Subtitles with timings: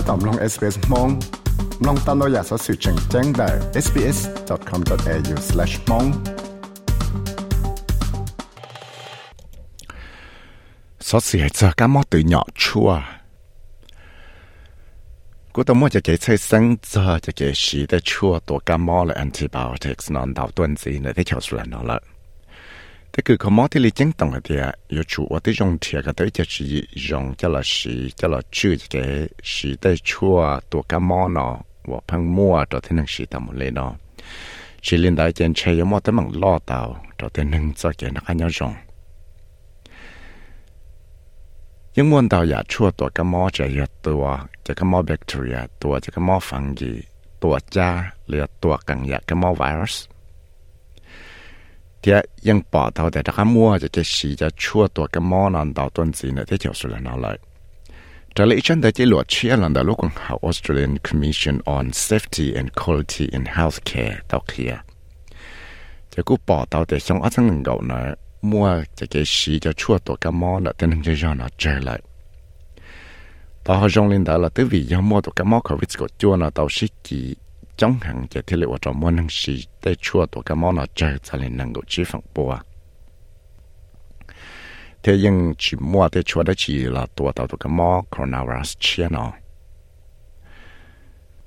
[0.08, 1.08] ตอมลอง SBS มอง
[1.86, 3.48] ลองตามเราอยากสอสื่อแจ้งแจ้งได้
[3.84, 6.08] sbs.com.au/mong
[11.08, 12.88] สอสื่อจะก็มอตื่นหยอชัว
[15.54, 22.18] กูต้องมั่วจะเกยใช้สังจะจะเกยสีได้ชัวตัวก็มอเลย antibiotics นอนดาวต้นจีนเลยที่เขาสุดแล้วละแต่คือเขามอที่ลิจังตรงเดียอยู่ชัวที่ยงเทียก็ได้จะสียงจะละสีจะละชื่อจะเกยสีได้ชัวตัวก็มอเนาะว่าพังมั่วตัวที่นั่งสีทำหมดเลยเนาะสีลินได้เจนเชียมอแต่มันล่อดาวตัวที่นั่งจะ
[23.13, 25.77] thế cứ có món thì lấy chứng tổng thì à yêu chủ ở tới dùng
[25.81, 29.95] thiệt cái tới chỉ chỉ dùng cho là chỉ cho là chữ cái chỉ tới
[30.03, 33.93] chua tổ cá món nó và phăng mua cho thế năng chỉ tầm một nó
[34.81, 37.91] chỉ liên đại trên chơi có món tới mảng lo tàu cho thế năng cho
[37.97, 38.73] cái nó khá nhau dùng
[41.95, 45.59] nhưng muốn tàu giả chua tổ cá món chỉ là tổ chỉ cá món bacteria
[45.79, 47.01] tổ chỉ cá món fungi
[47.39, 50.07] tổ cha liệt tổ càng giả cá món virus
[52.03, 55.53] thế yên bỏ tàu để cho mua cho cái gì cho chua tổ cái món
[55.53, 57.37] ăn đào tuần gì nữa thì chịu sự là nào lại
[58.35, 61.87] trở lại chân tới chỉ luật chia lần đầu lúc còn học Australian Commission on
[61.87, 64.77] Safety and Quality in Healthcare tàu kia.
[66.15, 69.73] Chỉ cú bỏ tàu để xong ắt sang gạo này mua cho cái gì cho
[69.73, 72.01] chua tổ cái món nữa thế nên cho cho nó chơi lại
[73.63, 76.07] tàu họ trong lên đó là tới vì yêu mua tổ cái món covid của
[76.17, 77.35] chua nó tao xí kỳ
[77.77, 80.85] chống hàng giờ thì liệu trong món năng sĩ để chua tổ cái món nó
[80.95, 82.57] chơi ra lên năng 够 chế phẳng bùa.
[85.03, 88.77] Thế nhưng chỉ mua để chua đó chỉ là tổ tàu tổ cái món coronavirus
[88.79, 89.31] chia nó.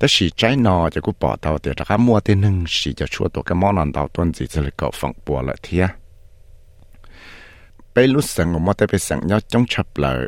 [0.00, 3.06] Đó sĩ trái nó cho cũng bỏ tàu để ra mua để năng sĩ cho
[3.06, 5.86] chua tổ cái món nó tàu tuần gì sẽ là cậu phẳng bùa lại thế
[7.94, 10.18] bây lúc sáng ngồi mua để bây sáng nhau chống chập lại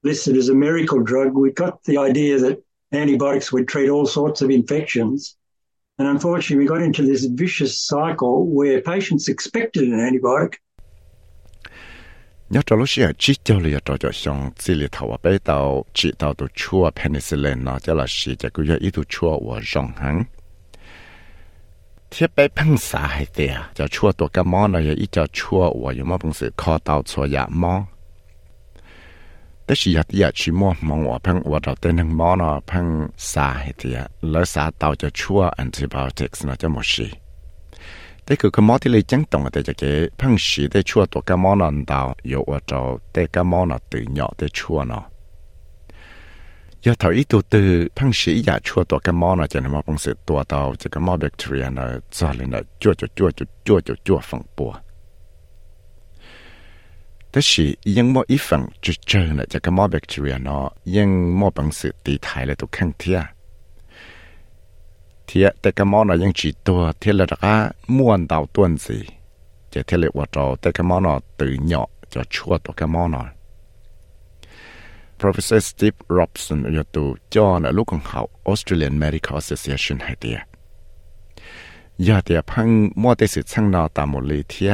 [0.03, 2.61] listed as a miracle drug, we got the idea that
[2.96, 5.36] antibiotics would treat all sorts of infections.
[5.98, 10.60] And unfortunately, we got into this vicious cycle where patients expected an antibiotic.
[13.18, 14.74] Chỉ cho cho xong chỉ
[15.22, 18.48] bé tàu chỉ tàu chua penicillin nó cho là chỉ cho
[19.08, 19.92] chua và rong.
[22.10, 26.50] Thiết bé phân xả hay tiệt cho chua cái món này cho chua và phần
[26.56, 27.84] khó tàu chua món.
[29.66, 32.86] แต่สิยาที่ยาชิมัวมองว่าพังว่าเราเต้นทั้งมอนอพัง
[33.32, 33.96] สาเหตุย
[34.30, 37.08] แล้วสาเตาจะชั่วแอนติบอติกส์นะจะหมดชี
[38.24, 42.80] แต่คือคมอที่เลยจังตรงแต่จะเก๋พังสีได้ชั่วตัวกมอนอนเตวอยู่ว่าเรา
[43.12, 45.04] แต่กมอนอตื่นเหยาะได้ชั่วเนาะ
[46.84, 53.28] ยาถอยตัวตือพังสีอยากชั่วตัวกมอนอจะนำมาปังสือตัวเตาจะกมอแบคทีเรียนะจะเลยนะจั่วจั่วจั่ว
[53.66, 54.72] จั่วจั่วจั่วฝังปัว
[60.97, 63.19] ยังมอบังสือตีไทยเลยทุกครั้งเทีย
[65.25, 67.55] เทียแต่ก็มอเนาะยังจีตัวเทียละก็
[67.97, 68.97] ม้วนดาวต้นสิ
[69.73, 73.27] จะเทียเลยว่าเราแต่ก็มอเนาะตื่นเหาะจะชั่วตัวก็มอเนาะ
[75.19, 80.39] Professor Steve Robson อยู่ตัวจอนะลูกของเขา Australian Medical Association ให้เดีย
[82.07, 82.69] ยาเดียพัง
[83.01, 84.73] มัวได้สิช่างนอตามมูลีเทีย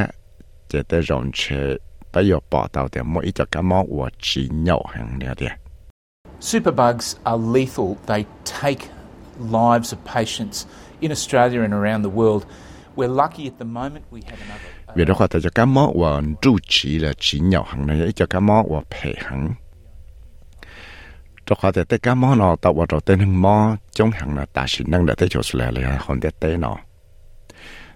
[0.70, 1.40] จะได้รอนเช
[2.13, 5.49] 不要报道的，每一只感冒我只尿行了的。
[6.39, 7.97] Superbugs are lethal.
[8.05, 8.85] They take
[9.39, 10.65] lives of patients
[10.99, 12.43] in Australia and around the world.
[12.95, 14.93] We're lucky at the moment we have another.
[14.95, 19.57] 有的话，这只感冒我住起了，只尿行了，一只感冒我陪很。
[21.45, 26.79] 这话在得感冒了，到我这得很忙，中行了，但是弄了得就是来了，很得得了。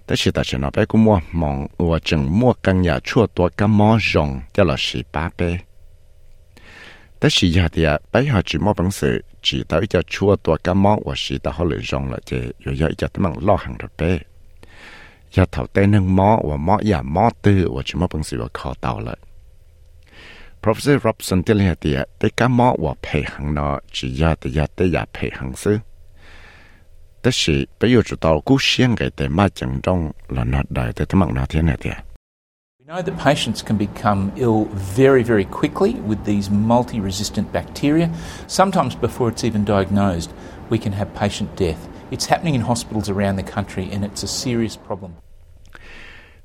[0.07, 1.55] แต่สิแต่ฉันเอาไปกูมัวมอง
[1.89, 5.49] ว่าจึงมัวกังยาชั่วตัวกัมอจงจะหลอสีป้าเป้
[7.17, 9.15] แต่สิยาเดียไปหาจีมอบังสือ
[9.45, 12.31] จีเต่าอีจะชั่วตัวกัมอว่าสีแต่เขาเลยจงละเจ
[12.61, 14.11] อยู่ยาอีจะตั้งล่อหังระเป้
[15.35, 19.19] ยาเท่าเต้นึงมอว่ามอยามอตื้อว่าจีมอบังสือว่าคอเต่าเลย
[20.61, 25.77] Professor Robson ที่เลียเดียได้กัมอว่าเพหังนอจียาเดียได้ยาเพหังซื้อ
[27.20, 31.88] 但是不要知道故乡嘅的嘛正中了那ได้的他们那天那的
[32.80, 38.10] We know that patients can become ill very, very quickly with these multi resistant bacteria.
[38.48, 40.30] Sometimes, before it's even diagnosed,
[40.68, 41.88] we can have patient death.
[42.10, 45.12] It's happening in hospitals around the country and it's a serious problem.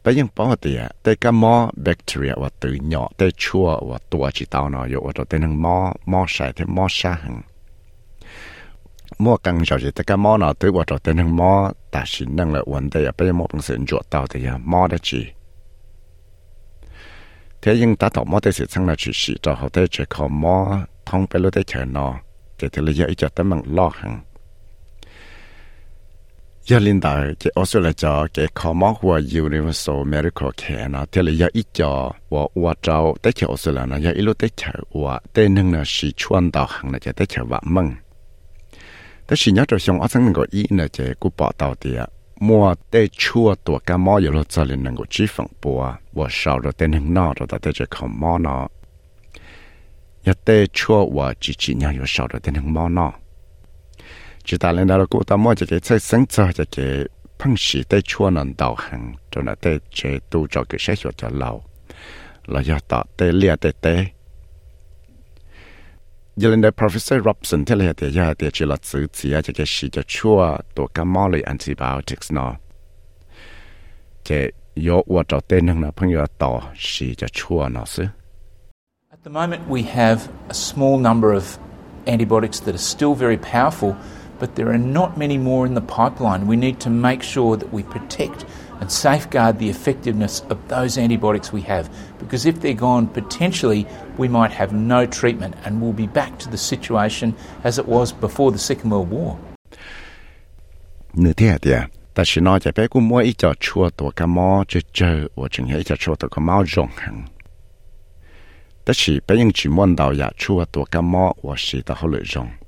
[0.01, 5.77] ไปยังปอเตียแต่ก็มอแบคทีเรียว่าตื่นเหยาะแต่ชั่วว่าตัวจิตเอาเนาะอยู่ว่าตัวแต่นังมอ
[6.11, 7.35] มอใส่แต่มอชาหัง
[9.24, 12.04] mua càng rồi thì tất cả mua nào tới vào trò tên hàng mua ta
[12.06, 14.96] chỉ năng là vấn đề ở bên mua bằng sự chuột tàu thì mua được
[15.02, 15.26] chỉ
[17.62, 20.04] thế nhưng ta tổ mua thì sẽ sang là chỉ sử cho họ tới chỉ
[20.08, 22.18] có mua thông bên lúc tới chờ nó
[22.58, 24.20] thì thì là giờ ít cho tấm bằng lo hàng
[26.64, 30.88] giờ linh đạo cái ở số là cho cái khó mắc của universal medical care
[30.88, 34.10] nó thì là giờ ít cho và và trâu tới chỗ số là nó giờ
[34.10, 37.26] ít lúc tới chờ và tên nâng là chỉ chuyên đạo hàng là chỉ tới
[37.26, 37.90] chờ vạn mừng
[39.24, 42.00] แต่สิ่งนี้จะส่งอัศนึงก็อีนะเจกูปอต่อเดีย
[42.46, 45.80] มัวเตชั่วตัวกามออยู่รถจะเล่นนึงก็ชี้ฝั่งปัว
[46.18, 48.64] ว่าชาวเราเต้นหึงนอเราแต่จะขมอเนาะ
[50.26, 53.12] ยาเตชั่วว่าจีจีเนี่ยอยู่ชาวเราเต้นหึงมอเนาะ
[54.46, 56.76] จีตาเล่นเรากูตามอจะเกใช้สังเจอจะเก
[57.38, 59.02] พังสีเตชั่วนันดาวหัง
[59.32, 59.98] จนเตเจ
[60.30, 61.50] ตูจอเกใช้ชัวจะเรา
[62.50, 63.86] เราอยากต่อเตเลียเตเต
[66.36, 69.66] lên đây professor Robson thế là thì giờ thì chỉ là chữ chỉ cho cái
[69.66, 72.54] sĩ cho chua tổ cam mò lấy antibiotics nó
[74.24, 78.04] cái yếu và cho tên năng là phong yếu tạo sĩ cho chua nó xứ
[79.10, 81.58] At the moment, we have a small number of
[82.06, 83.94] antibiotics that are still very powerful,
[84.40, 86.46] but there are not many more in the pipeline.
[86.48, 88.44] We need to make sure that we protect
[88.82, 91.84] and safeguard the effectiveness of those antibiotics we have.
[92.18, 93.86] Because if they're gone, potentially
[94.18, 97.28] we might have no treatment and we'll be back to the situation
[97.62, 99.30] as it was before the Second World War.
[101.20, 101.80] เนื้อเทียเดีย
[102.12, 107.16] แต่ฉันน้อยจะไปกูมัวอีจอชัวตัวกะมอจะเจอว่าจึงให้จะชัวตัวกะมอจงหัง
[108.82, 112.61] แต่ฉันไปยังจีมวนดาวยาชัวตัวกะมอว่าสีตาเขาเลยจง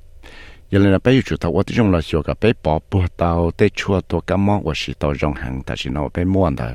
[0.82, 4.00] giờ là bây giờ tao tôi dùng là sửa cả bỏ bùa tao tê chua
[4.00, 6.72] tôi cả món và xí tao dùng hàng ta chỉ nó bây mua rồi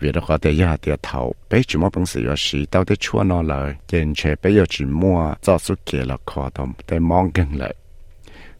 [0.00, 2.84] vì đó có thể giờ thì thầu bây chỉ mua bằng sự và xí tao
[2.84, 6.50] tê chua nó là trên xe bây giờ chỉ mua cho số kia là khó
[6.54, 7.74] tao tê món gần lại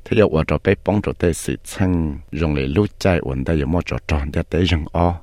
[0.05, 3.45] thế giờ ở chỗ bây bóng chỗ tê sự chân dùng để lút chạy ổn
[3.45, 5.15] đây giờ mua chỗ tròn để dùng o.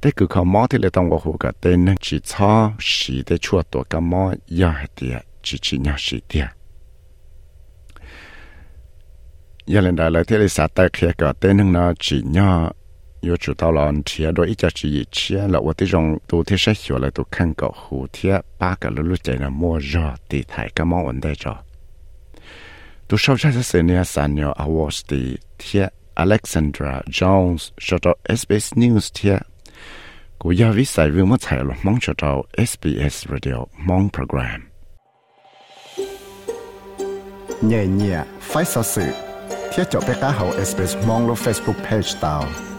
[0.00, 3.62] Tê cứ khó món thì lại tao có hồ nên chỉ cho xí tê chua
[3.70, 6.48] tôi cả món giờ thì chỉ chỉ nhau xí tiệt
[9.66, 12.70] giờ lên đời lời thế là xã tài kia cả tên hưng nó chỉ nhỏ
[13.22, 21.56] yo chủ tao lon chia đôi ít chỉ chia là 我这种都这些学了都看过蝴蝶八个噜噜在那摸热地台干嘛问的着？
[23.08, 29.40] 都少这些三年三年 awards 的贴 Alexandra Jones 说到 SBS News 贴，
[30.38, 31.74] 古要为啥为么才了？
[31.82, 34.60] 忙说到 SBS Radio 忙 program。
[37.62, 39.02] nhẹ nhẹ phải sao sự
[39.74, 42.73] เฮียเจาะเปก้าเฮาเอสเปมองลง Facebook Page ตาว